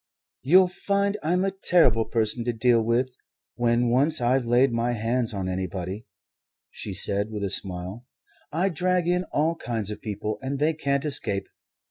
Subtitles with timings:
[0.41, 3.15] "You'll find I'm a terrible person to deal with
[3.53, 6.07] when once I've laid my hands on anybody,"
[6.71, 8.07] she said with a smile.
[8.51, 11.45] "I drag in all kinds of people, and they can't escape.